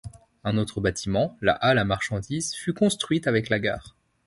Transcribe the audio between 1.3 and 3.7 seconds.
la halle à marchandises fut construite avec la